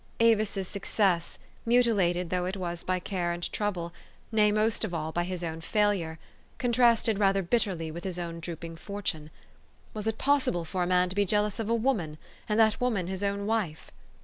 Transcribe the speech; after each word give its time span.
Avis's 0.19 0.67
success 0.67 1.37
mutilated 1.63 2.31
though 2.31 2.47
it 2.47 2.57
was 2.57 2.83
by 2.83 2.97
care 2.99 3.31
and 3.31 3.51
trouble, 3.53 3.93
nay, 4.31 4.51
most 4.51 4.83
of 4.83 4.95
all, 4.95 5.11
by 5.11 5.23
his 5.23 5.43
own 5.43 5.61
failure 5.61 6.17
contrasted 6.57 7.19
rather 7.19 7.43
bitterly 7.43 7.91
with 7.91 8.03
his 8.03 8.17
own 8.17 8.39
drooping 8.39 8.77
fortune. 8.77 9.29
Was 9.93 10.07
it 10.07 10.17
possible 10.17 10.65
for 10.65 10.81
a 10.81 10.87
man 10.87 11.09
to 11.09 11.15
be 11.15 11.23
jealous 11.23 11.59
of 11.59 11.69
a 11.69 11.75
woman, 11.75 12.17
and 12.49 12.59
that 12.59 12.81
woman 12.81 13.05
his 13.05 13.21
own 13.21 13.45
wife? 13.45 13.91